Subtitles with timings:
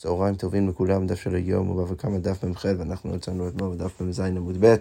[0.00, 4.20] צהריים טובים לכולם, דף של היום הוא כמה דף מ"ח ואנחנו יצאנו אתמול בדף מ"ז
[4.20, 4.74] עמוד ב',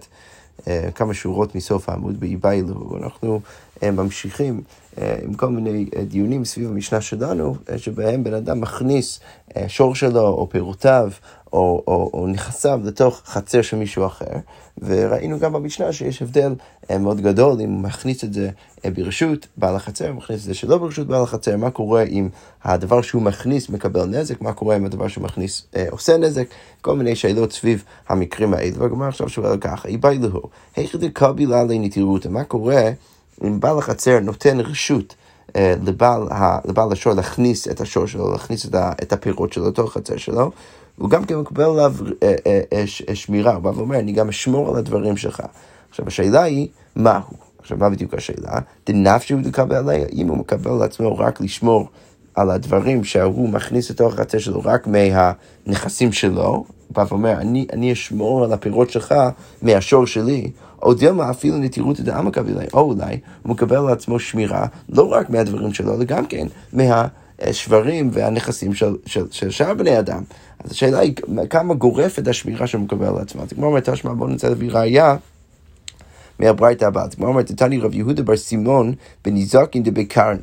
[0.68, 2.98] אה, כמה שורות מסוף העמוד באיביילו.
[2.98, 3.40] אנחנו
[3.84, 4.62] ממשיכים
[4.98, 9.20] אה, עם כל מיני דיונים סביב המשנה שלנו, שבהם בן אדם מכניס
[9.68, 11.12] שור שלו או פירותיו
[11.54, 14.34] או, או, או נכסיו לתוך חצר של מישהו אחר,
[14.78, 16.54] וראינו גם במשנה שיש הבדל
[16.92, 18.50] אה, מאוד גדול אם הוא מכניס את זה
[18.86, 22.30] אה, ברשות בעל החצר, מכניס את זה שלא ברשות בעל החצר, מה קורה אם
[22.64, 26.48] הדבר שהוא מכניס מקבל נזק, מה קורה אם הדבר שהוא מכניס אה, עושה נזק,
[26.82, 30.42] כל מיני שאלות סביב המקרים האלה, והגמרא עכשיו שואל ככה, איבאי להו,
[30.78, 32.92] איך דקבילה לנטירותא, מה קורה
[33.44, 35.16] אם בעל החצר נותן רשות
[35.56, 36.22] אה, לבעל,
[36.66, 40.52] לבעל השור להכניס את השור שלו, להכניס את הפירות שלו לתוך החצר שלו,
[40.98, 42.36] הוא גם כן מקבל עליו אה,
[42.74, 45.42] אה, שמירה, הוא בא ואומר, אני גם אשמור על הדברים שלך.
[45.90, 47.38] עכשיו, השאלה היא, מה הוא?
[47.60, 48.60] עכשיו, מה בדיוק השאלה?
[48.88, 51.88] דנפשי הוא לקבל עליה, אם הוא מקבל על עצמו רק לשמור
[52.36, 57.94] על הדברים שהוא מכניס לתוך החצר שלו רק מהנכסים שלו, הוא בא ואומר, אני, אני
[57.94, 59.16] אשמור על הפירות שלך
[59.62, 60.52] מהשור שלי,
[60.82, 65.30] או דילמה אפילו נטירות דעמא קבילי, או אולי הוא מקבל על עצמו שמירה לא רק
[65.30, 70.24] מהדברים שלו, אלא גם כן מהשברים והנכסים של, של, של שאר בני אדם.
[70.64, 71.14] אז השאלה היא
[71.50, 73.42] כמה גורפת השמירה שהוא מקבל על עצמו.
[73.42, 75.16] אז כמו אומרת, תשמע, בואו נצא להביא ראייה.
[76.40, 77.04] מהברייתא הבאה.
[77.04, 78.94] אז כמו אומרת, תתני רב יהודה בר סימון
[79.26, 80.40] בניזקין דבקרנה.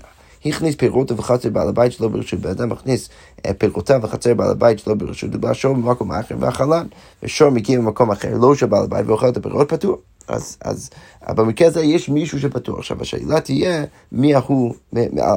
[0.47, 3.09] הכניס פירותיו וחצר בעל הבית שלו ברשות, בן אדם מכניס
[3.47, 6.87] אה, פירותיו וחצר בעל הבית שלו ברשות, ובא שור במקום אחר ואכלן,
[7.23, 9.99] ושור מגיע ממקום אחר, לא של בעל הבית ואוכל את הפירות פטור.
[10.29, 10.91] אז, אז
[11.29, 12.79] במקרה הזה יש מישהו שפטור.
[12.79, 14.75] עכשיו השאלה תהיה מי הוא,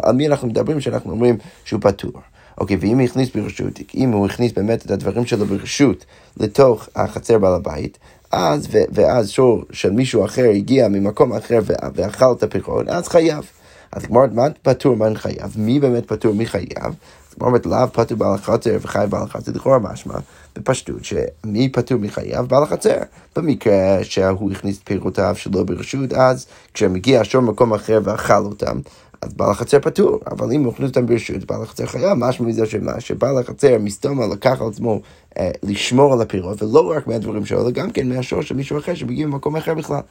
[0.04, 2.12] על מי אנחנו מדברים כשאנחנו אומרים שהוא פטור.
[2.58, 6.06] אוקיי, ואם הוא הכניס ברשות, אם הוא הכניס באמת את הדברים שלו ברשות
[6.38, 7.98] לתוך החצר בעל הבית,
[8.32, 11.60] אז, ו, ואז שור של מישהו אחר הגיע ממקום אחר
[11.96, 13.46] ואכל את הפירות, אז חייב.
[13.92, 15.54] אז כמו מה פטור, מה חייב?
[15.56, 16.96] מי באמת פטור, מי חייב?
[17.42, 20.16] אומרת, לאו פטור בעל החצר וחייב בעל החצר, לכאורה משמע,
[20.56, 22.98] בפשטות, שמי פטור מחייב בעל החצר.
[23.36, 28.80] במקרה שהוא הכניס את פירותיו שלא ברשות, אז כשמגיע שור ממקום אחר ואכל אותם,
[29.22, 33.00] אז בעל החצר פטור, אבל אם הכניס אותם ברשות, בעל החצר חייב, משמע מזה שמה,
[33.02, 35.02] שבעל החצר מסתום לקח על עצמו
[35.40, 38.96] אה, לשמור על הפירות, ולא רק מהדברים שלו, אלא גם כן מהשור של מישהו אחר
[38.96, 40.02] שמגיע ממקום אחר בכלל.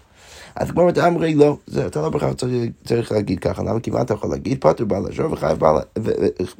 [0.56, 2.52] אז כמו אומרת, אמרי לא, זה, אתה לא בכלל צריך,
[2.84, 3.80] צריך להגיד ככה, למה?
[3.80, 4.58] כמעט אתה יכול להגיד?
[4.60, 5.76] פטר בעל השור וחייב בעל,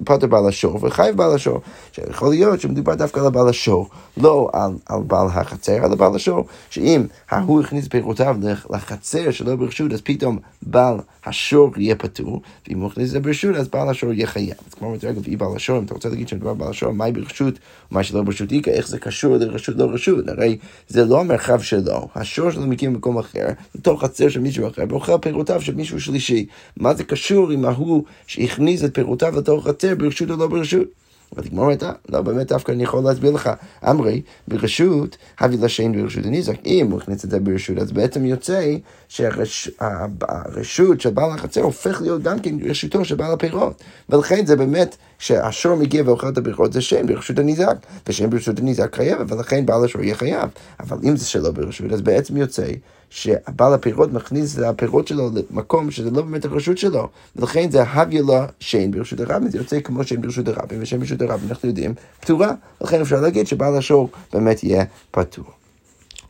[0.04, 1.60] פטר בעל השור וחייב בעל השור,
[1.92, 6.46] שיכול להיות שמדובר דווקא על בעל השור, לא על, על בעל החצר, אלא בעל השור,
[6.70, 8.36] שאם ההוא הכניס פירותיו
[8.70, 13.56] לחצר שלא ברשות, אז פתאום בעל השור יהיה פטור, ואם הוא הכניס את זה ברשות,
[13.56, 14.54] אז בעל השור יהיה חייב.
[14.68, 17.12] אז כמו אומרת, רגע, ואי בעל השור, אם אתה רוצה להגיד שמדובר בעל השור, מהי
[17.12, 17.54] ברשות,
[17.90, 20.58] מה שלא ברשות איכה, איך זה קשור לרשות לא רשות, הרי
[20.88, 23.46] זה לא המרחב שלו, השור שלו מקים במקום אחר,
[23.86, 26.46] לתוך חצר של מישהו אחר, ואוכל פירותיו של מישהו שלישי.
[26.76, 30.88] מה זה קשור עם ההוא שהכניס את פירותיו לתוך חצר ברשות או לא ברשות?
[31.36, 33.50] אבל הגמרא אומרת, לא, באמת דווקא אני יכול להסביר לך.
[33.90, 36.66] אמרי, ברשות, הביא לשן ברשות הניזק.
[36.66, 38.74] אם הוא הכניס את זה ברשות, אז בעצם יוצא
[39.08, 43.82] שהרשות של בעל החצר הופך להיות גם כן רשותו של בעל הפירות.
[44.08, 47.76] ולכן זה באמת, שהשור מגיע ואוכל את הפירות, זה שם ברשות הניזק.
[48.06, 50.50] ושם ברשות הניזק חייב, ולכן בעל השור יהיה חייב.
[50.80, 52.66] אבל אם זה שלא ברשות, אז בעצם יוצא
[53.10, 58.20] שבעל הפירות מכניס את הפירות שלו למקום שזה לא באמת הרשות שלו, ולכן זה הביא
[58.20, 61.94] לו שאין ברשות הרבים, זה יוצא כמו שאין ברשות הרבים, ושאין ברשות הרבים אנחנו יודעים
[62.20, 65.44] פטורה, לכן אפשר להגיד שבעל השור באמת יהיה פטור.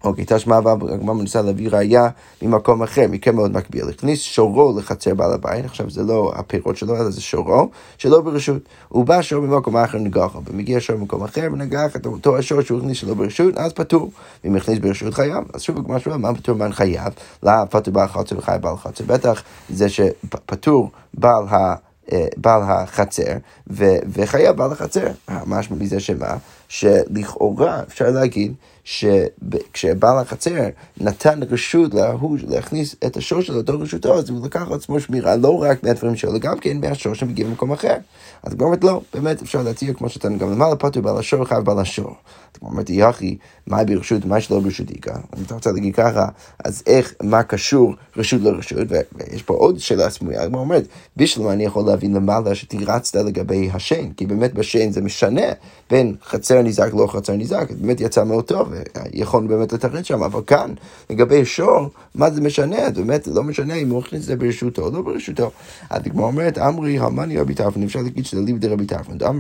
[0.04, 2.08] אוקיי, תשמע והגמרא מנסה להביא ראייה
[2.42, 3.88] ממקום אחר, מקרה מאוד מקביל.
[3.88, 7.68] הכניס שורו לחצר בעל הבית, עכשיו זה לא הפירות שלו, אלא זה שורו,
[7.98, 8.62] שלא ברשות.
[8.88, 12.78] הוא בא שור במקום אחר נגח, ומגיע שור במקום אחר ונגח את אותו השור שהוא
[12.78, 14.10] הכניס שלא ברשות, אז פטור.
[14.44, 17.12] ואם הכניס ברשות חייב, אז שוב הגמרא שואל, מה פטור מה חייב?
[17.42, 19.04] לא פטור בעל חצר וחייב בעל חצר.
[19.06, 21.74] בטח זה שפטור בעל ה...
[22.12, 23.32] אה, בעל החצר,
[23.70, 25.06] ו- וחייב בעל החצר.
[25.46, 26.36] משמע מזה שמה?
[26.68, 28.54] שלכאורה אפשר להגיד
[28.86, 30.68] שכשבעל החצר
[31.00, 35.36] נתן רשות להוא להכניס את השור שלו לתוך רשותו, אז הוא לקח על עצמו שמירה
[35.36, 37.96] לא רק מהדברים שלו, אלא גם כן מהשור שמגיע ממקום אחר.
[38.42, 41.64] אז היא אומרת לא, באמת אפשר להציע כמו שאתה גם למעלה פטור בעל השור חייב
[41.64, 42.14] בעל השור.
[42.60, 45.18] היא אומרת, יחי, מה ברשות, מה שלא ברשות איכה?
[45.38, 46.28] אם אתה רוצה להגיד ככה,
[46.64, 48.88] אז איך, מה קשור רשות לרשות?
[49.12, 53.70] ויש פה עוד שאלה סמויה, היא אומרת, בשביל מה אני יכול להבין למעלה שתירצת לגבי
[53.72, 55.46] השן, כי באמת בשן זה משנה
[55.90, 58.72] בין חצר ניזק לא חצר ניזק, באמת יצא מאוד טוב,
[59.12, 60.74] יכולנו באמת לתרץ שם, אבל כאן,
[61.10, 62.76] לגבי שור, מה זה משנה?
[62.76, 65.50] אז באמת לא משנה אם הוא הכניס את זה ברשותו או לא ברשותו.
[65.90, 69.32] אז כמו אומרת, אמרי המאני רבי טרפון, אפשר להגיד שזה ליב דרבי טרפון, אמר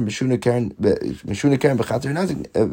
[1.26, 1.76] משונה קרן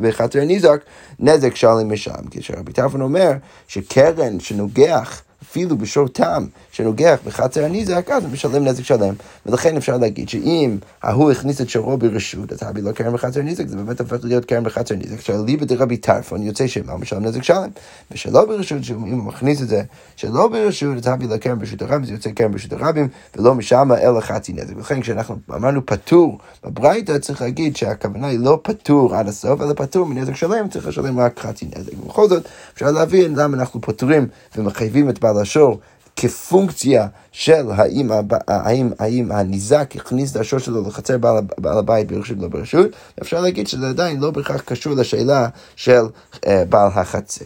[0.01, 0.81] בחצר ניזק,
[1.19, 2.11] נזק שלם משם.
[2.31, 3.31] כשרבי טרפון אומר
[3.67, 9.13] שקרן שנוגח אפילו בשור תם שנוגח בחצר הניזק, אז הוא משלם נזק שלם.
[9.45, 13.67] ולכן אפשר להגיד שאם ההוא הכניס את שורו ברשות, אז הבי לא קרן בחצר הניזק,
[13.67, 15.21] זה באמת הופך להיות קרן בחצר הניזק.
[15.21, 17.69] שליבא דרבי טרפון יוצא שמה, משלם נזק שלם.
[18.11, 19.81] ושלא ברשות, שאם הוא מכניס את זה
[20.15, 23.97] שלא ברשות, אז הבי לא קרן ברשות הרבים, זה יוצא קרן ברשות הרבים, ולא משמה
[23.97, 24.75] אלא חצי נזק.
[24.75, 30.05] ולכן כשאנחנו אמרנו פטור בברייתא, צריך להגיד שהכוונה היא לא פטור עד הסוף, אלא פטור
[30.05, 31.91] מנזק שלם, צריך לשלם רק חצי נזק.
[32.03, 34.27] ובכל זאת, אפשר להבין למה אנחנו פוטרים
[34.57, 35.79] ומחייבים את בעל השור
[36.15, 38.11] כפונקציה של האם,
[38.47, 42.89] האם, האם הניזק הכניס את השור שלו לחצר בעל, בעל הבית ברשות לא ברשות,
[43.21, 46.01] אפשר להגיד שזה עדיין לא בהכרח קשור לשאלה של
[46.35, 46.39] uh,
[46.69, 47.45] בעל החצר.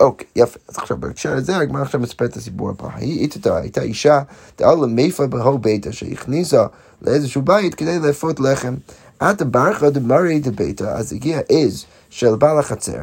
[0.00, 0.58] אוקיי, יפה.
[0.68, 2.88] אז עכשיו בהקשר לזה, הגמרא עכשיו מספר את הסיפור הבא.
[3.44, 4.22] הייתה אישה,
[4.58, 6.66] דעה למיפה בהו ביתה, שהכניסה
[7.02, 8.74] לאיזשהו בית כדי לאפות לחם.
[9.20, 12.98] עתה ברכה דמרי דביתה, אז הגיע עז של בעל החצר,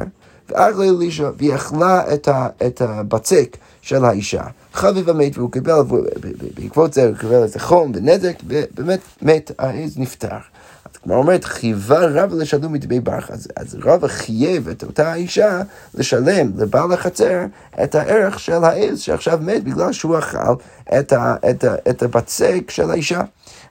[0.48, 2.02] ואגלה אלישע, והיא אכלה
[2.66, 4.44] את הבצק של האישה.
[4.72, 5.80] חביב המת, והוא קיבל,
[6.54, 10.36] בעקבות זה הוא קיבל איזה חום ונזק, ובאמת מת, העז נפטר.
[11.06, 13.32] כלומר אומרת, חייבה רב לשלום מדמי ברכה.
[13.32, 15.60] אז, אז רב חייב את אותה אישה
[15.94, 17.40] לשלם לבעל החצר
[17.82, 20.54] את הערך של העז שעכשיו מת בגלל שהוא אכל
[20.98, 23.20] את, ה, את, ה, את הבצק של האישה.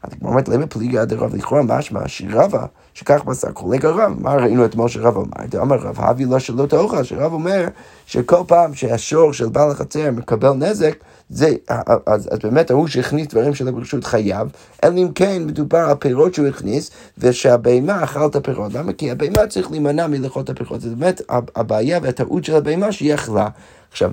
[0.03, 4.65] אז כמו אומרת, למה פליגה דרב לכאורה משמע שרבה, שכך מסר קולגה רב, מה ראינו
[4.65, 5.61] אתמול שרב אמר?
[5.61, 7.67] אמר רב, הביא לו שלא תאכל, שרב אומר
[8.05, 10.95] שכל פעם שהשור של בעל החצר מקבל נזק,
[11.29, 14.47] זה, אז, אז באמת ההוא שהכניס דברים שלו ברשות חייב,
[14.83, 18.73] אלא אם כן מדובר על פירות שהוא הכניס, ושהבהמה אכל את הפירות.
[18.73, 18.93] למה?
[18.93, 20.81] כי הבהמה צריך להימנע מלאכול את הפירות.
[20.81, 21.21] זה באמת
[21.55, 23.47] הבעיה והטעות של הבהמה שהיא אכלה.
[23.91, 24.11] עכשיו,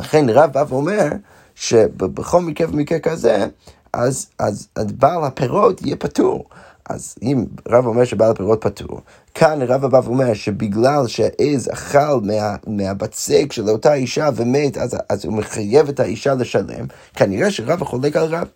[0.00, 1.06] לכן רב בא ואומר,
[1.54, 3.46] שבכל מקרה ומקרה כזה,
[3.92, 6.44] אז, אז, אז בעל הפירות יהיה פטור.
[6.88, 9.00] אז אם רב אומר שבעל הפירות פטור,
[9.34, 15.24] כאן רב הבא אומר שבגלל שהעז אכל מה, מהבצק של אותה אישה ומת, אז, אז
[15.24, 18.48] הוא מחייב את האישה לשלם, כנראה שרב חולק על רב.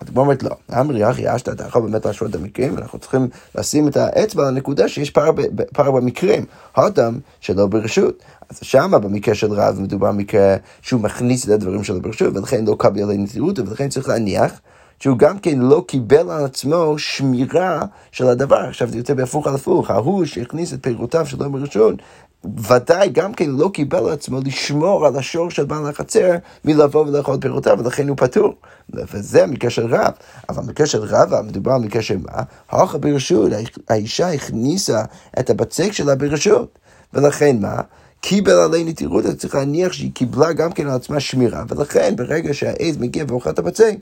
[0.00, 0.50] אז הוא אומרת לא,
[0.80, 4.48] אמרי אחי אשתא, אתה יכול באמת להשוות את המקרים, אנחנו צריכים לשים את האצבע על
[4.48, 5.30] הנקודה שיש פער,
[5.72, 6.44] פער במקרים.
[6.76, 8.22] הודם שלא ברשות.
[8.48, 12.76] אז שמה במקרה של רב מדובר במקרה שהוא מכניס את הדברים שלו ברשות, ולכן לא
[12.78, 14.60] קבל עלי נזירות, ולכן צריך להניח.
[15.00, 17.82] שהוא גם כן לא קיבל על עצמו שמירה
[18.12, 18.56] של הדבר.
[18.56, 21.96] עכשיו זה יוצא בהפוך על הפוך, ההוא שהכניס את פירותיו שלו מראשון,
[22.56, 26.30] ודאי גם כן לא קיבל על עצמו לשמור על השור של בעל החצר
[26.64, 28.54] מלבוא ולאכול פירותיו, ולכן הוא פטור.
[28.94, 30.12] וזה המקרה של רב.
[30.48, 32.42] אבל המקרה של רב, מדובר על מקרה של מה?
[32.70, 33.52] הלכה ברשות,
[33.88, 35.02] האישה הכניסה
[35.38, 36.78] את הבצק שלה ברשות.
[37.14, 37.80] ולכן מה?
[38.20, 42.54] קיבל עלי נטירות, אתה צריך להניח שהיא קיבלה גם כן על עצמה שמירה, ולכן ברגע
[42.54, 43.94] שהעז מגיע ואוכל את הבצק,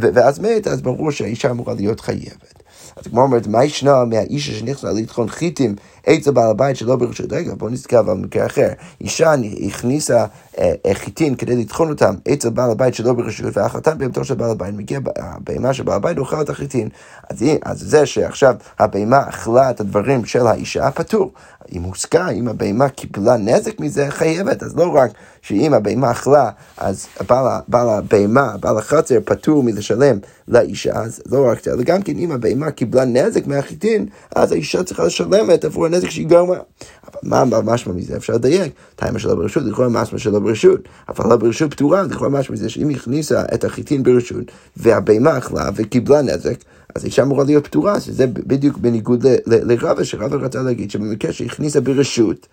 [0.00, 2.62] ואז מת, אז ברור שהאישה אמורה להיות חייבת.
[2.96, 5.76] אז כמו אומרת, מה ישנה מהאישה שנכנסה לטחון חיטים
[6.06, 7.32] עץ הבעל הבית שלא ברשות?
[7.32, 8.68] רגע, בואו נזכר על מקרה אחר.
[9.00, 9.34] אישה
[9.66, 10.26] הכניסה
[10.58, 14.50] אה, אה, חיטין כדי לטחון אותם עץ הבעל הבית שלא ברשות, והחלטה בהמתו של בעל
[14.50, 16.88] הבית, מגיע הבהמה של בעל הבית, אוכל את החיטין.
[17.30, 21.32] אז, אז זה שעכשיו הבהמה אכלה את הדברים של האישה, פטור.
[21.72, 24.62] אם הוסקה, אם הבהמה קיבלה נזק מזה, חייבת.
[24.62, 25.10] אז לא רק
[25.42, 30.18] שאם הבהמה אכלה, אז בעל, בעל הבהמה, בעל החצר, פטור מלשלם
[30.48, 34.82] לאישה, אז לא רק זה, אלא גם כן אם הבהמה קיבלה נזק מהחיטין, אז האישה
[34.82, 36.56] צריכה לשלם את עבור הנזק שהיא גרמה.
[37.04, 38.16] אבל מה משמע מזה?
[38.16, 38.72] אפשר לדייק.
[38.96, 40.80] טיימה שלא ברשות, לכאורה משמע שלא ברשות.
[41.08, 44.44] אבל לא ברשות פטורה, לכאורה משמע מזה שאם היא הכניסה את החיטין ברשות,
[44.76, 46.56] והבהמה אכלה וקיבלה נזק,
[46.94, 52.46] אז אישה אמורה להיות פטורה, שזה בדיוק בניגוד לרבה, שרבה רצה להגיד שבמקרה שהכניסה ברשות,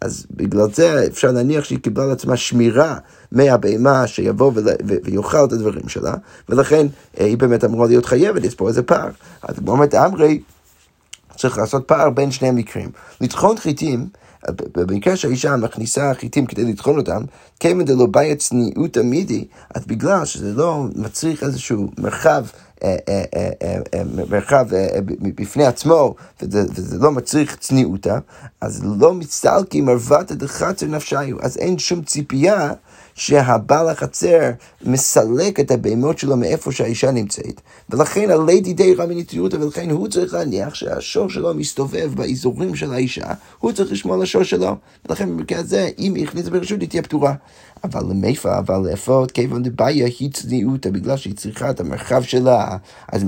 [0.00, 2.98] אז בגלל זה אפשר להניח שהיא קיבלה על עצמה שמירה
[3.32, 4.52] מהבהמה שיבוא
[5.04, 6.14] ויאכל את הדברים שלה,
[6.48, 6.86] ולכן
[7.20, 9.08] אה, היא באמת אמורה להיות חייבת, פה איזה פער.
[9.42, 10.40] אז כמו אומרת אמרי,
[11.38, 12.90] צריך לעשות פער בין שני המקרים.
[13.20, 14.08] לטחון חיטים,
[14.50, 17.22] במקרה שהאישה מכניסה חיטים כדי לטחון אותם,
[17.60, 22.44] כיוון דלא בעיה צניעות תמידי, אז בגלל שזה לא מצריך איזשהו מרחב
[22.84, 23.50] אה, אה,
[23.94, 24.66] אה, מרחב
[25.20, 28.18] בפני עצמו, וזה, לא מצריך צניעותה,
[28.60, 32.72] אז לא מצטלקים ערוותא דחצר נפשיו, אז אין שום ציפייה
[33.18, 34.50] שהבעל החצר
[34.84, 37.60] מסלק את הבהמות שלו מאיפה שהאישה נמצאת,
[37.90, 43.26] ולכן עלי דידי רמי נטיותא, ולכן הוא צריך להניח שהשור שלו מסתובב באזורים של האישה,
[43.58, 44.76] הוא צריך לשמור על השור שלו,
[45.08, 47.34] ולכן במקרה הזה, אם היא הכניסה ברשות, היא תהיה פתורה.
[47.84, 52.76] אבל למיפה, אבל לאפות, כיוון דבעיה היא צניעותא, בגלל שהיא צריכה את המרחב שלה,
[53.12, 53.24] אז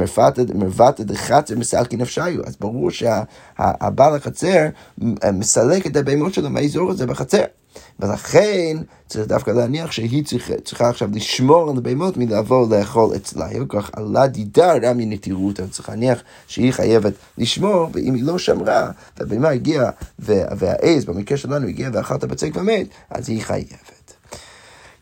[0.55, 4.67] מרבתא דחצר מסלקי נפשיו, אז ברור שהבעל החצר
[5.33, 7.43] מסלק את הבהמות שלו מהאזור הזה בחצר.
[8.01, 8.77] ולכן
[9.09, 13.49] צריך דווקא להניח שהיא צריכה, צריכה עכשיו לשמור על הבהמות מלבוא לאכול אצלה.
[13.69, 19.49] כך עלה דידה רמי נטירות, צריך להניח שהיא חייבת לשמור, ואם היא לא שמרה, והבהמה
[19.49, 24.00] הגיעה, והעז, במקרה שלנו, הגיעה ואכלת בצק ומת, אז היא חייבת.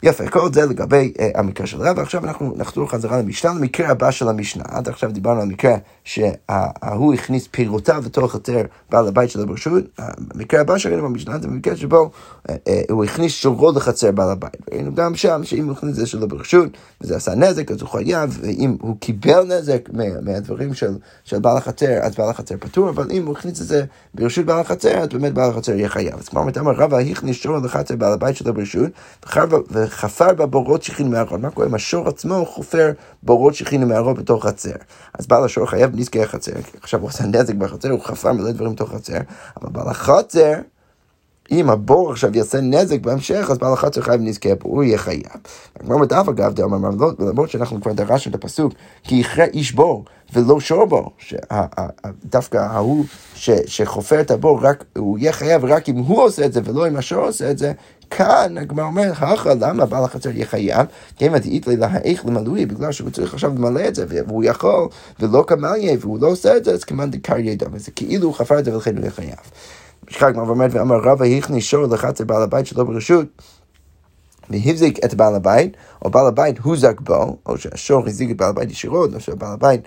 [0.03, 4.11] יפה, כל זה לגבי uh, המקרה של רב, ועכשיו אנחנו נחזור חזרה למשנה, למקרה הבא
[4.11, 4.65] של המשנה.
[4.69, 9.85] עד עכשיו דיברנו על מקרה שההוא הכניס פירותיו לתוך היתר בעל הבית שלו ברשות.
[9.99, 14.57] המקרה הבא שראינו במשנה זה מקרה שבו uh, uh, הוא הכניס שורו לחצר בעל הבית.
[14.73, 16.69] ראינו גם שם שאם הוא הכניס את זה שלו ברשות,
[17.01, 21.57] וזה עשה נזק, אז הוא חייב, ואם הוא קיבל נזק מה, מהדברים של, של בעל
[21.57, 25.09] החצר, אז בעל החצר פטור, אבל אם הוא הכניס את זה ברשות בעל החצר, אז
[25.09, 26.15] באמת בעל החצר יהיה חייב.
[26.19, 28.91] אז כמו אמר רבא הכניס שורו לחצר בעל הבית שלו ברשות,
[29.23, 29.88] וחפר
[30.37, 31.41] בה בורות שכינו מהארון.
[31.41, 32.91] מה קורה אם השור עצמו חופר
[33.23, 34.73] בורות שכינו מהארון בתוך חצר?
[35.19, 36.53] אז בעל השור חייב נזקי החצר,
[36.83, 39.19] עכשיו הוא עשה נזק בחצר, הוא חפר מלא דברים בתוך חצר,
[39.63, 40.53] אבל בעל החצר...
[41.51, 45.23] אם הבור עכשיו יעשה נזק בהמשך, אז בעל החצר חייב נזקי הבור, הוא יהיה חייב.
[45.79, 50.61] כמו בדף אגב, דאמר למרות שאנחנו כבר דרשנו את הפסוק, כי יכרה איש בור ולא
[50.61, 53.05] שור בור, שדווקא ההוא
[53.67, 56.97] שחופר את הבור, רק, הוא יהיה חייב רק אם הוא עושה את זה ולא אם
[56.97, 57.73] השור עושה את זה,
[58.11, 60.87] כאן הגמרא אומרת, הכא, למה בעל החצר יהיה חייב?
[61.17, 64.89] כיוון דאית לי להאיך למלואי, בגלל שהוא צריך עכשיו למלא את זה, והוא יכול,
[65.21, 68.59] ולא כמליה, והוא לא עושה את זה, אז כמאן דקר ידע, וזה כאילו הוא חפר
[68.59, 69.39] את זה ולכן הוא יהיה חייב.
[70.11, 73.27] משחק הגמרא אומרת, ואמר רבא הכניס שור לחצר בעל הבית שלו ברשות.
[74.51, 78.71] והבזיק את בעל הבית, או בעל הבית הוזק בו, או שהשור הזיק את בעל הבית
[78.71, 79.81] ישירות, או שבעל הבית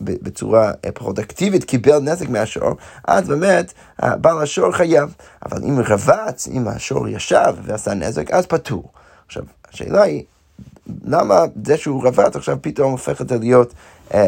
[0.00, 5.14] בצורה אה, פחות אקטיבית קיבל נזק מהשור, אז באמת בעל השור חייב.
[5.46, 8.92] אבל אם רבץ, אם השור ישב ועשה נזק, אז פטור.
[9.26, 10.24] עכשיו, השאלה היא,
[11.04, 13.74] למה זה שהוא רבץ עכשיו פתאום הופך את זה להיות,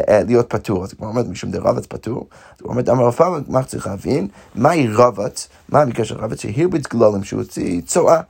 [0.09, 0.85] להיות פטור?
[0.85, 2.27] אז הוא אומר, משום דרבץ פטור.
[2.57, 4.29] אז הוא אומר, אמר רב מה צריך להבין?
[4.55, 5.49] מהי רבץ?
[5.69, 6.41] מה המקרה של רבץ?
[6.41, 8.21] שהרביץ גלולים, שהוא הוציא צואה.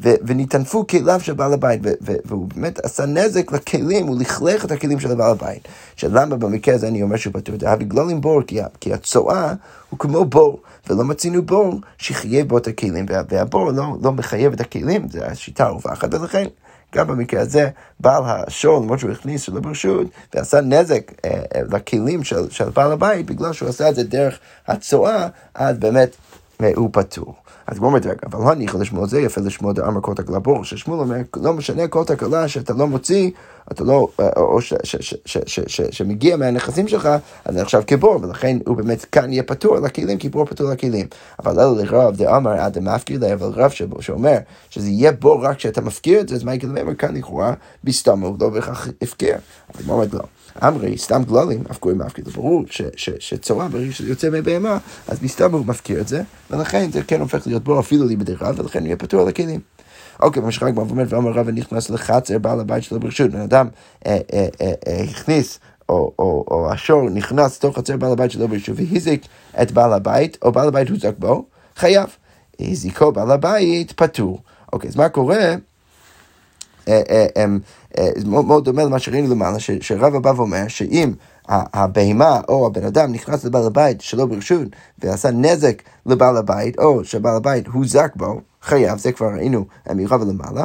[0.00, 5.14] וניטנפו כליו של בעל הבית, והוא באמת עשה נזק לכלים, הוא לכלך את הכלים של
[5.14, 5.68] בעל הבית.
[5.96, 7.54] שלמה במקרה הזה אני אומר שהוא פטור?
[7.60, 8.42] זה בגלל עם בור,
[8.80, 9.54] כי הצואה
[9.90, 14.60] הוא כמו בור, ולא מצינו בור שחייב בו את הכלים, והבור לא, לא מחייב את
[14.60, 16.46] הכלים, זו השיטה הרווחת, ולכן
[16.94, 17.68] גם במקרה הזה,
[18.00, 22.92] בעל השור, למרות שהוא הכניס שלא ברשות, ועשה נזק אה, אה, לכלים של, של בעל
[22.92, 26.16] הבית, בגלל שהוא עשה את זה דרך הצואה, אז באמת
[26.62, 27.41] אה, הוא פטור.
[27.66, 31.16] אז כמו אומרת, אבל הניחא לשמוע זה יפה לשמוע דאמר כל תקלה בור, ששמואל אומר,
[31.36, 33.30] לא משנה כל תקלה שאתה לא מוציא,
[33.72, 34.58] אתה לא, או
[35.90, 37.08] שמגיע מהנכסים שלך,
[37.44, 41.06] אז זה עכשיו כבור, ולכן הוא באמת כאן יהיה פטור לכלים, כי בור פטור לכלים.
[41.38, 44.36] אבל אלו לרב דאמר אדם מפקיר לה, אבל רב שאומר
[44.70, 46.94] שזה יהיה בור רק כשאתה מפקיר את זה, אז מה יקרה להם?
[46.94, 47.54] כאן לכאורה,
[47.84, 48.88] בסתום הוא לא בהכרח.
[49.74, 50.20] אבל כמו אומרת לא.
[50.62, 52.24] אמרי, סתם גללים, אף קוראים מפקיר.
[52.24, 52.62] זה ברור
[53.18, 54.78] שצורה, ברגע שזה יוצא מבהמה,
[55.08, 58.38] אז מסתם הוא מפקיר את זה, ולכן זה כן הופך להיות בור אפילו לי בדרך
[58.38, 59.60] כלל, ולכן יהיה פטור לכלים.
[60.20, 63.68] אוקיי, מה שחג אומר, ואומר רב נכנס לחצר בעל הבית שלו ברשות, בן אדם
[64.06, 69.26] אה, אה, אה, הכניס או השור נכנס לתוך חצר בעל הבית שלו ברשות והזיק
[69.62, 71.44] את בעל הבית, או בעל הבית הוזק בו,
[71.76, 72.16] חייב.
[72.60, 74.38] הזיקו בעל הבית פטור.
[74.72, 75.54] אוקיי, אז מה קורה?
[78.26, 81.12] מאוד דומה למה שראינו למעלה, שרב הבא ואומר שאם
[81.48, 87.36] הבהמה או הבן אדם נכנס לבעל הבית שלא ברשות ועשה נזק לבעל הבית, או שבעל
[87.36, 90.64] הבית הוזק בו, חייב, זה כבר ראינו מרבא למעלה.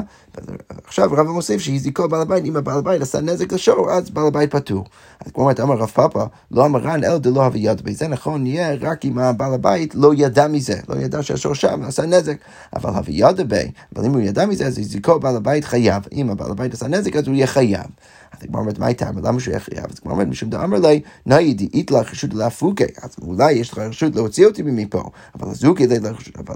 [0.87, 4.51] עכשיו רבא מוסיף שהזיקו בעל הבית, אם הבעל הבית עשה נזק לשור, אז בעל הבית
[4.51, 4.85] פטור.
[5.25, 7.93] אז כמו אומרת, אמר רב פאפה, לא אמרן אלא דלא הווה יד בי.
[7.93, 12.05] זה נכון יהיה רק אם הבעל הבית לא ידע מזה, לא ידע שהשור שם עשה
[12.05, 12.37] נזק.
[12.75, 16.03] אבל הווה יד בי, אבל אם הוא ידע מזה, אז הזיקו בעל הבית חייב.
[16.13, 17.85] אם הבעל הבית עשה נזק, אז הוא יהיה חייב.
[18.31, 19.09] אז הגמרא אומרת, מה הייתה?
[19.23, 19.79] למה שהוא יכריע?
[19.79, 22.83] אז הגמרא אומרת, משום דאמר לי, נאי דאית לך רשות להפוקי.
[23.03, 25.03] אז אולי יש לך רשות להוציא אותי מפה,
[25.35, 25.47] אבל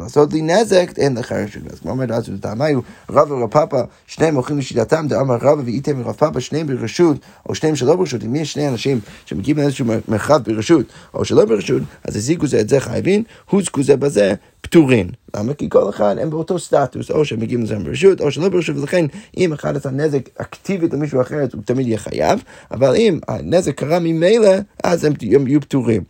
[0.01, 1.63] לעשות לי נזק, אין לך רשות.
[1.71, 6.15] אז הגמרא אומרת, אז טעמיו, רב ורב פאפה, שניהם הולכים לשיטתם, דאמר רב ואיתם ורב
[6.15, 7.17] פאפה, שניהם ברשות,
[7.49, 8.23] או שניהם שלא ברשות.
[8.23, 12.69] אם יש שני אנשים שמגיעים לאיזשהו מרחב ברשות, או שלא ברשות, אז הזיקו זה את
[12.69, 15.07] זה חייבים, הוזקו זה בזה, פטורים.
[15.35, 15.53] למה?
[15.53, 19.05] כי כל אחד הם באותו סטטוס, או שהם מגיעים לזה ברשות, או שלא ברשות, ולכן
[19.37, 23.99] אם אחד עשה נזק אקטיבית למישהו אחר, הוא תמיד יהיה חייב, אבל אם הנזק קרה
[23.99, 24.51] ממילא,
[24.83, 25.13] אז הם
[25.47, 26.03] יהיו פטורים.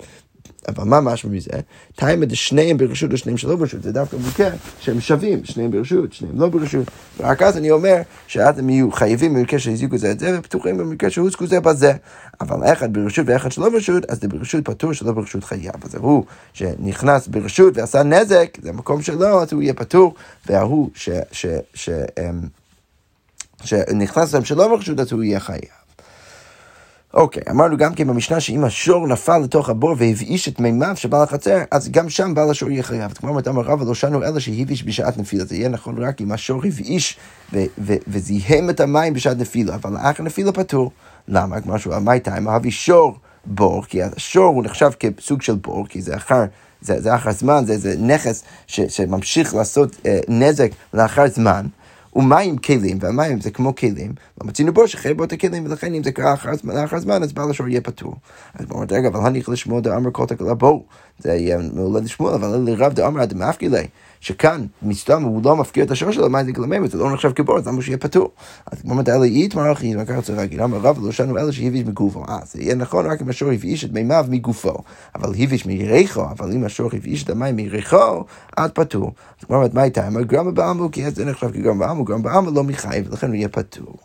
[0.67, 1.51] אבל מה משמע מזה?
[1.95, 4.49] טיימה דשניהם ברשות ושניהם שלא ברשות, זה דווקא מקרה
[4.79, 6.91] שהם שווים, שניהם ברשות, שניהם לא ברשות.
[7.19, 11.09] ורק אז אני אומר שאז הם יהיו חייבים במקרה שהזיקו זה את זה, ופתוחים במקרה
[11.09, 11.93] שהוזקו זה בזה.
[12.41, 15.73] אבל אחד ברשות ואחד שלא ברשות, אז זה ברשות פטור שלא ברשות חייב.
[15.83, 20.13] אז הוא שנכנס ברשות ועשה נזק, זה המקום שלו, אז הוא יהיה פטור,
[20.49, 21.09] וההוא ש...
[21.31, 21.89] ש, ש, ש
[23.63, 25.80] שנכנס להם שלא ברשות, אז הוא יהיה חייב.
[27.13, 31.09] אוקיי, okay, אמרנו גם כן במשנה שאם השור נפל לתוך הבור והבאיש את מימיו של
[31.09, 33.13] בעל החצר, אז גם שם בעל השור יהיה חייב.
[33.13, 35.45] כמו אומרת, אמר רבא לא שנו אלא שהבאיש בשעת נפילה.
[35.45, 37.17] זה יהיה נכון רק אם השור הבאיש
[38.07, 40.91] וזיהם את המים בשעת נפילה, אבל לאחר נפילה פטור.
[41.27, 41.61] למה?
[41.61, 46.01] כמו שהוא אמר, טיים, אהבי שור בור, כי השור הוא נחשב כסוג של בור, כי
[46.01, 46.45] זה אחר...
[46.81, 51.65] זה, זה אחר זמן, זה, זה נכס ש, שממשיך לעשות אה, נזק לאחר זמן,
[52.15, 56.35] ומים כלים, והמים זה כמו כלים, לא מצינו בו את הכלים, ולכן אם זה קרה
[56.63, 58.15] לאחר זמן, אז בעל השור יהיה פטור.
[58.53, 60.83] אז בואו נגיד, רגע, אבל הניח לשמוע דאמר כל תקלה בואו.
[61.19, 63.87] זה יהיה מעולה לשמוע, אבל לרב דאמר עד מאפקילי.
[64.21, 67.57] שכאן, מסתם, הוא לא מפקיר את השור שלו, מה זה גלמי, וזה לא נחשב כבור,
[67.57, 68.31] אז למה שיהיה פטור?
[68.71, 72.23] אז כמו לאית מרחי, מה ככה צריך להגיד, אמר רב, לא שנו אלה שהביש מגופו.
[72.29, 74.73] אה, זה יהיה נכון רק אם השור הבאיש את מימיו מגופו,
[75.15, 78.23] אבל הבאיש מריחו, אבל אם השור הבאיש את המים מריחו,
[78.57, 79.11] עד פטור.
[79.39, 80.07] אז כמו אומרת, מה הייתה?
[80.07, 83.50] אמר גרם בעמו, כי זה נחשב כגרם בעמו, גרם בעמו לא מחייב, ולכן הוא יהיה
[83.50, 83.98] פטור.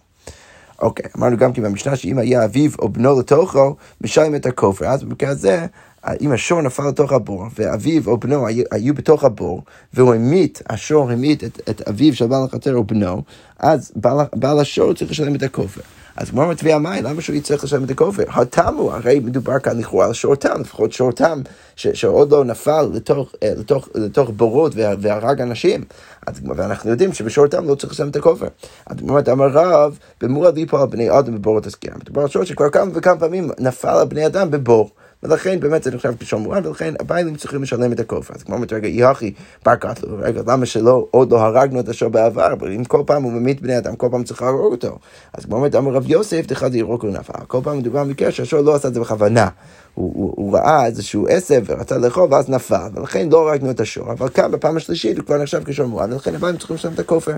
[0.83, 4.87] אוקיי, אמרנו גם כי במשנה שאם היה אביו או בנו לתוכו, משלם את הכופר.
[4.87, 5.67] אז במקרה הזה,
[6.21, 9.63] אם השור נפל לתוך הבור, ואביו או בנו היו, היו בתוך הבור,
[9.95, 13.23] והוא המית, השור המית את, את אביו של בעל החצר או בנו,
[13.59, 15.81] אז בעל, בעל השור צריך לשלם את הכופר.
[16.17, 18.23] אז כמו מטבע המים, למה שהוא יצטרך לשלם את הכופר?
[18.29, 21.41] התמו, הרי מדובר כאן לכאורה על שור תם, לפחות שור תם,
[21.77, 25.85] שעוד לא נפל לתוך, אה, לתוך, לתוך בורות והרג אנשים.
[26.27, 28.47] אז, ואנחנו יודעים שבשור תם לא צריך לשלם את הכופר.
[28.87, 31.97] אז באמת אמר רב, במורד ליפול על בני אדם בבורות הסגירה.
[31.97, 34.91] מדובר על שור שכבר כמה וכמה פעמים נפל על בני אדם בבור.
[35.23, 38.35] ולכן באמת זה נחשב כשור מועד, ולכן הבעלים צריכים לשלם את הכופר.
[38.35, 39.33] אז כמו אומרת, רגע, יחי,
[39.65, 43.23] בר קטלו, רגע, למה שלא, עוד לא הרגנו את השור בעבר, אבל אם כל פעם
[43.23, 44.99] הוא ממית בני אדם, כל פעם צריך להרוג אותו.
[45.35, 47.45] אז כמו אומרת, אמר רב יוסף, דחד ירוק ונפל.
[47.47, 49.49] כל פעם מדובר במקרה שהשור לא עשה את זה בכוונה.
[49.95, 54.13] הוא, הוא, הוא ראה איזשהו עשב ורצה לאכול ואז נפל, ולכן לא הרגנו את השור.
[54.13, 57.37] אבל כאן בפעם השלישית הוא כבר נחשב כשור מועד, ולכן הבעלים צריכים לשלם את הכופר.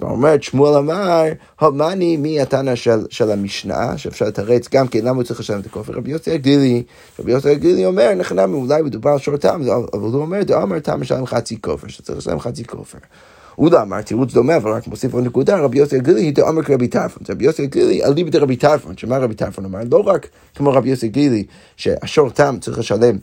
[0.00, 1.22] ואומרת שמואל אמר,
[1.60, 5.66] הומני מי התנא של, של המשנה, שאפשר לתרץ גם כן למה הוא צריך לשלם את
[5.66, 6.82] הכופר, רבי יוסי הגלילי,
[7.20, 11.00] רבי יוסי הגלילי אומר, נחנם, אולי מדובר על שור תם, אבל הוא אומר, דאמר תם
[11.00, 12.98] משלם חצי כופר, שצריך לשלם חצי כופר.
[13.54, 16.88] הוא לא אמר תירוץ דומה, אבל רק מוסיף עוד נקודה, רבי יוסי הגלילי דאמר כרבי
[16.88, 17.22] טרפון.
[17.28, 19.78] רבי יוסי הגלילי אליבא דרבי טרפון, שמה רבי טרפון אמר?
[19.90, 21.44] לא רק כמו רבי יוסי הגלילי,
[21.76, 23.16] שהשור תם צריך לשלם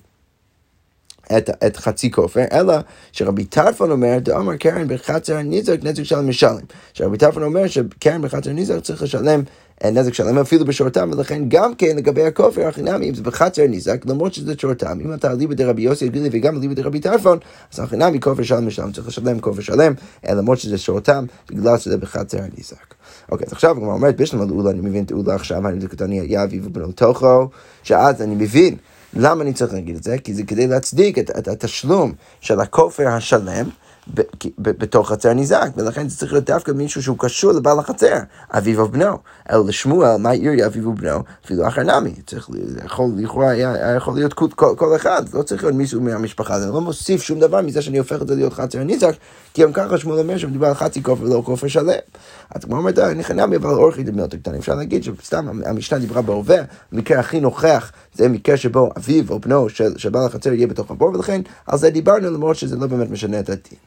[1.37, 2.73] את, את חצי כופר, אלא
[3.11, 6.55] שרבי טרפון אומר, דאמר קרן בחצר הניזק נזק של המשלם.
[6.93, 9.43] שרבי טרפון אומר שקרן בחצר הניזק צריך לשלם
[9.83, 14.05] אה, נזק שלם אפילו בשורתם, ולכן גם כן לגבי הכופר החינמי, אם זה בחצר ניזק,
[14.05, 17.37] למרות שזה שורתם, אם אתה אליבא דרבי יוסי הגלילי וגם אליבא דרבי טרפון,
[17.73, 19.93] אז החינמי כופר שלם משלם, צריך לשלם כופר שלם,
[20.27, 22.93] אה, למרות שזה שורתם, בגלל שזה בחצר הניזק.
[23.31, 26.59] אוקיי, אז עכשיו כבר אומרת, בשלמה לאולה, אני מבין את אולה עכשיו, אני קטני יאבי
[26.63, 27.49] ובנו תוכו,
[27.83, 28.75] שאז אני מבין.
[29.13, 30.17] למה אני צריך להגיד את זה?
[30.17, 33.69] כי זה כדי להצדיק את, את התשלום של הכופר השלם.
[34.57, 38.15] בתוך חצר ניזק, ולכן זה צריך להיות דווקא מישהו שהוא קשור לבעל החצר,
[38.51, 39.17] אביו ובנו.
[39.51, 41.23] אלא לשמואל, מה עיר אביו ובנו?
[41.45, 42.13] אפילו אחר נמי.
[42.27, 42.49] צריך,
[42.85, 46.81] יכול, לכאורה היה יכול להיות כל, כל, אחד, לא צריך להיות מישהו מהמשפחה, זה לא
[46.81, 49.13] מוסיף שום דבר מזה שאני הופך את זה להיות חצר ניזק,
[49.53, 51.93] כי גם ככה שמואל אומר שמדובר על חצי כופר ולא כופר שלם.
[52.55, 54.59] אז כמו אומרת, אני חנמי, אבל אורכי דמיות קטנים.
[54.59, 56.57] אפשר להגיד שסתם המשנה דיברה בהווה,
[56.91, 60.91] המקרה הכי נוכח זה מקרה שבו אביו או בנו של, של בעל החצר יהיה בתוך
[60.91, 63.79] הבור, ולכן על זה דיברנו למרות שזה לא באמת משנה את הדין.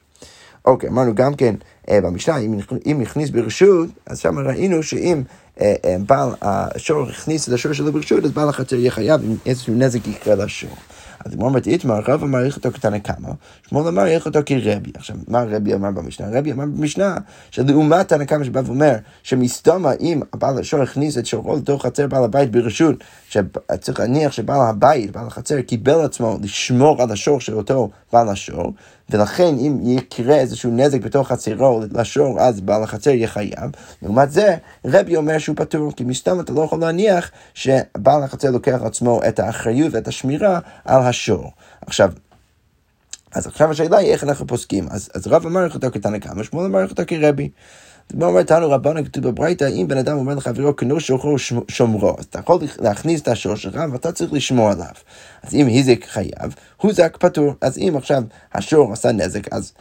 [0.65, 1.55] אוקיי, אמרנו גם כן
[1.91, 5.23] אה, במשנה, אם, אם הכניס ברשות, אז שם ראינו שאם
[5.61, 9.37] אה, אה, בעל השור הכניס את השור שלו ברשות, אז בעל החצר יהיה חייב אם
[9.47, 10.77] איזשהו נזק יקרה לשור.
[11.25, 13.29] אז כמו אמרתי, איתמר, רב אמר איך אותו כתנא קמא,
[13.69, 14.91] שמואל אמר איך אותו כרבי.
[14.95, 16.27] עכשיו, מה רבי אמר במשנה?
[16.39, 17.17] רבי אמר במשנה,
[17.51, 22.25] שלעומת תנא קמא שבא ואומר, שמסתמה אם הבעל השור הכניס את שורו לתוך חצר בעל
[22.25, 27.91] הבית ברשות, שצריך להניח שבעל הבית, בעל החצר, קיבל עצמו לשמור על השור של אותו
[28.13, 28.73] בעל השור,
[29.15, 33.71] ולכן אם יקרה איזשהו נזק בתוך חצרו לשור, אז בעל החצר יהיה חייב.
[34.03, 38.79] לעומת זה, רבי אומר שהוא פטור, כי מסתם אתה לא יכול להניח שבעל החצר לוקח
[38.83, 41.51] לעצמו את האחריות ואת השמירה על השור.
[41.87, 42.13] עכשיו,
[43.35, 44.87] אז עכשיו השאלה היא איך אנחנו פוסקים.
[44.91, 47.49] אז, אז רב אמר לך אותו כתנא קמא, שמואל אמר לך אותו כרבי.
[48.11, 51.37] כמו אומרת לנו רבנו כתוב בברייתא, אם בן אדם אומר לחברו כנו שוחרו
[51.69, 54.93] שומרו, אז אתה יכול להכניס את השור שלך ואתה צריך לשמור עליו.
[55.43, 57.55] אז אם היזק חייב, הוזק פטור.
[57.61, 58.23] אז אם עכשיו
[58.55, 59.73] השור עשה נזק, אז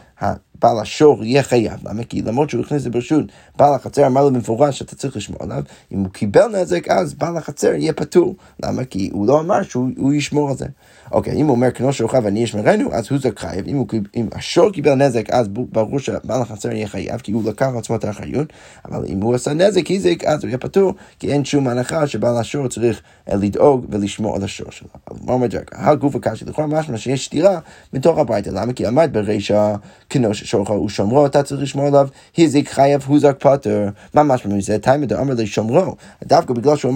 [0.62, 1.80] בעל השור יהיה חייב.
[1.84, 2.04] למה?
[2.04, 3.24] כי למרות שהוא הכניס לברשות,
[3.56, 5.62] בעל החצר אמר לו במפורש שאתה צריך לשמור עליו,
[5.92, 8.36] אם הוא קיבל נזק, אז בעל החצר יהיה פטור.
[8.62, 8.84] למה?
[8.84, 10.66] כי הוא לא אמר שהוא ישמור על זה.
[11.12, 13.66] אוקיי, אם הוא אומר כנו שורך ואני אשמרנו, אז הוא זק חייב.
[13.68, 13.86] אם, הוא,
[14.16, 18.04] אם השור קיבל נזק, אז ברור שבעל החצר יהיה חייב, כי הוא לקח לעצמו את
[18.04, 18.52] האחריות,
[18.84, 22.36] אבל אם הוא עשה נזק, היזק, אז הוא יהיה פטור, כי אין שום הנחה שבעל
[22.36, 24.88] השור צריך אה, לדאוג ולשמור על השור שלו.
[25.10, 25.70] אבל מה אומר ג'ק?
[25.74, 27.58] הגוף הקשי, לכאורה משמע שיש סתירה
[27.92, 28.50] מתוך הביתה.
[28.50, 28.72] למה?
[28.72, 29.74] כי עמד ברישא
[30.10, 33.72] כנו שורך ושומרו, אתה צריך לשמור עליו, היזק חייב, הוא זק פטור.
[34.14, 34.78] מה משמע מזה?
[34.78, 35.96] תימא דאמר לשומרו.
[36.24, 36.92] דווקא בגלל שהוא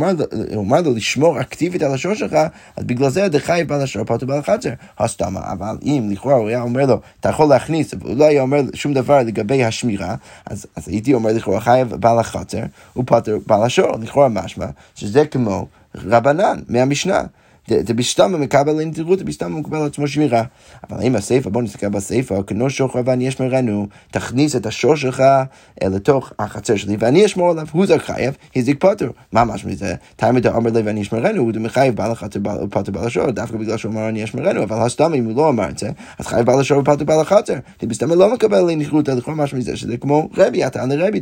[0.55, 2.37] אמר לו לשמור אקטיבית על השור שלך,
[2.77, 4.71] אז בגלל זה דחייב בעל השור פטור בעל חצר.
[4.99, 8.61] הסתמה, אבל אם לכאורה הוא היה אומר לו, אתה יכול להכניס, והוא לא היה אומר
[8.75, 10.15] שום דבר לגבי השמירה,
[10.47, 12.63] אז, אז הייתי אומר לכאורה חייב בעל החצר,
[12.95, 17.23] הוא פטור בעל השור, לכאורה משמע, שזה כמו רבנן מהמשנה.
[17.69, 20.43] דבשתמה מקבל לנטירות, דבשתמה מקבל לעצמו שמירה.
[20.91, 25.89] אבל אם הסיפא, בוא נסתכל בסיפא, כנו שוחר ואני אשמרנו, תכניס את השור שלך אה,
[25.89, 29.11] לתוך החצר שלי ואני אשמור עליו, הוא זה חייב, הזיק פוטר.
[29.33, 29.95] מה משמע זה?
[30.17, 33.93] תלמיד אמר לי ואני אשמרנו, הוא מחייב בעל החצר פוטר בעל השור, דווקא בגלל שהוא
[33.93, 36.79] אמר אני אשמרנו, אבל הסתם אם הוא לא אמר את זה, אז חייב בעל השור
[36.79, 37.55] ופוטר בעל החצר.
[37.83, 41.21] דבשתמה לא מקבל לנטירות, לכאורה משמע זה שזה כמו רבי, אתה ענה רבי,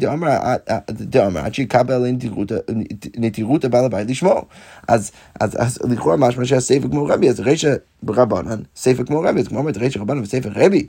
[0.90, 2.06] דאמר עד שיקבל
[3.16, 4.42] נטירות הבעל הבית לשמור.
[4.88, 5.11] אז
[5.85, 9.98] לכאורה משמע שהסייפה כמו רבי, אז רישא ברבנן, סייפה כמו רבי, אז כמו אומרת רישא
[9.98, 10.87] רבנן וסייפה רבי.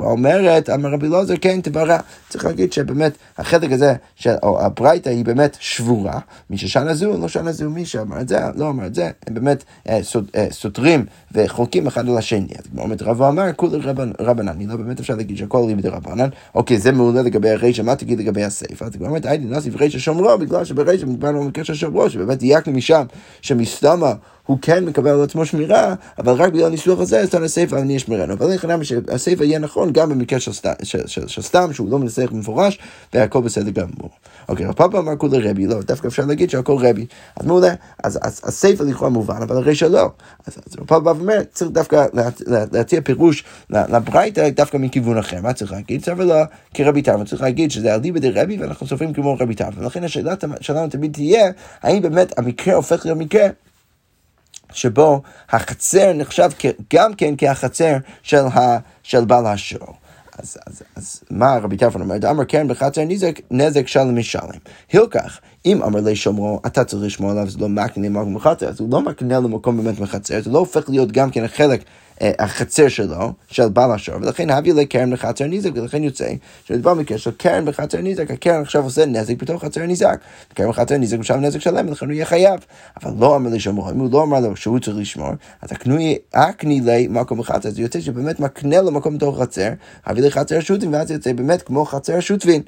[0.00, 1.98] אומרת, אמר רבי לוזר, כן, תברא.
[2.28, 3.94] צריך להגיד שבאמת החלק הזה,
[4.42, 6.18] או הברייתא היא באמת שבורה.
[6.50, 9.34] מי ששנה זו, לא שנה זו, מי שאמר את זה, לא אמר את זה, הם
[9.34, 10.00] באמת אה,
[10.36, 12.48] אה, סותרים וחולקים אחד על השני.
[12.58, 13.78] אז כמו אומרת רבו אמר, כולי
[14.20, 16.28] רבנן, לא באמת אפשר להגיד שהכל לימדי רבנן.
[16.54, 18.84] אוקיי, זה מעולה לגבי הרישא, מה תגיד לגבי הסייפה?
[18.84, 22.72] אז כמו אומרת, הייתי נסיף רישא שומרו, בגלל שברישא מדברנו במקרה של שומרו, שבאמת דייקנו
[22.72, 23.04] משם,
[23.42, 24.12] שמסתמה
[24.46, 27.96] הוא כן מקבל על עצמו שמירה, אבל רק בגלל הניסוח הזה, אז תנא סיפא אני
[27.96, 28.32] אשמרנו.
[28.32, 31.90] אבל אין חנם שהסיפא יהיה נכון גם במקרה של, סת, של, של, של סתם, שהוא
[31.90, 32.78] לא מנסח במפורש,
[33.14, 34.10] והכל בסדר גמור.
[34.48, 37.06] אוקיי, רב פאפה אמר כולי רבי, לא, דווקא אפשר להגיד שהכל רבי.
[37.36, 40.10] אז מעולה, אז, הסיפא לכאורה מובן, אבל הרישא לא.
[40.46, 45.40] אז, רב פאפה אומר, צריך דווקא לה, לה, להציע פירוש לברייתא דווקא מכיוון אחר.
[45.40, 46.02] מה צריך להגיד?
[46.02, 46.34] צריך לא
[46.74, 49.72] כרבי טרמה, צריך להגיד שזה אליבא דרבי ואנחנו סופרים כמו רבי טרמה.
[49.78, 51.50] ולכן השאלה שלנו תמיד תהיה,
[51.82, 53.46] האם באמת המקרה הופך להיות מקרה
[54.74, 56.50] שבו החצר נחשב
[56.94, 59.94] גם כן כהחצר של, ה, של בעל השור.
[60.38, 62.30] אז, אז, אז מה רבי טרפון אומר?
[62.30, 64.58] אמר כן בחצר נזק, נזק שלם משלם.
[64.92, 68.80] הילקח, אם אמר לי שומרו, אתה צריך לשמור עליו, זה לא מקנה למקום בחצר, אז
[68.80, 71.84] הוא לא מקנה למקום באמת מחצר, זה לא הופך להיות גם כן חלק
[72.20, 76.28] החצר שלו, של בעל השור, ולכן הביא לקרן בחצר נזק, ולכן יוצא
[76.64, 80.20] שמדובר במקרה של קרן בחצר נזק, הקרן עכשיו עושה נזק בתוך חצר נזק,
[80.54, 82.60] קרן בחצר נזק הוא נזק שלם, ולכן הוא יהיה חייב.
[83.02, 85.30] אבל לא אמר לשמור, אם הוא לא אמר לו שהוא צריך לשמור,
[85.62, 89.68] אז הקנוי, הקני לי מקום בחצר, זה יוצא שבאמת מקנה לו מקום בתוך חצר,
[90.06, 92.62] הביא לחצר שוטים, ואז יוצא באמת כמו חצר שוטבין.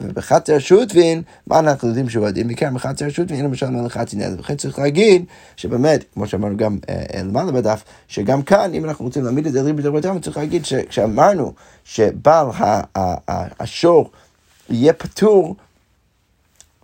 [0.00, 2.46] ובחצר שוטבין, מה אנחנו יודעים שהוא הדין?
[2.46, 4.38] בעיקר בחצר אין למשל מלך חצי נזק.
[4.38, 5.24] לכן צריך להגיד
[5.56, 9.52] שבאמת, כמו שאמרנו גם אה, אה, למעלה בדף, שגם כאן, אם אנחנו רוצים להעמיד את
[9.52, 11.52] זה ריבית דרבותם, צריך להגיד שכשאמרנו
[11.84, 12.46] שבעל
[13.60, 14.10] השור
[14.70, 15.56] יהיה פטור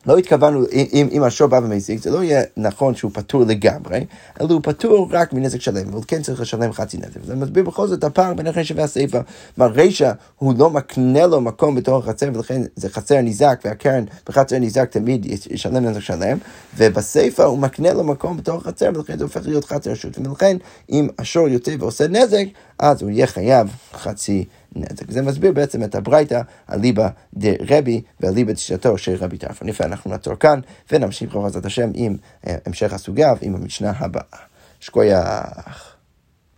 [0.07, 4.07] לא התכוונו, אם, אם השור בא ומזיק, זה לא יהיה נכון שהוא פטור לגמרי,
[4.41, 7.25] אלא הוא פטור רק מנזק שלם, אבל כן צריך לשלם חצי נזק.
[7.25, 9.21] זה מסביר בכל זאת הפער בין הרישא והסיפא.
[9.55, 14.59] כלומר, רישא הוא לא מקנה לו מקום בתוך החצר, ולכן זה חצר ניזק, והקרן בחצר
[14.59, 16.39] ניזק תמיד ישלם נזק שלם,
[16.77, 20.57] ובסיפא הוא מקנה לו מקום בתוך החצר, ולכן זה הופך להיות חצר רשות, ולכן
[20.91, 22.45] אם השור יוצא ועושה נזק,
[22.79, 24.60] אז הוא יהיה חייב חצי נזק.
[24.77, 25.11] נזק.
[25.11, 26.41] זה מסביר בעצם את הברייתא,
[26.73, 29.69] אליבא דרבי ואליבא דשיטתו של רבי טרפון.
[29.69, 30.61] יפה, אנחנו נעצור כאן
[30.93, 34.51] ונמשיך בעזרת השם עם אה, המשך הסוגיה ועם המשנה הבאה.
[34.81, 35.90] שקוייך.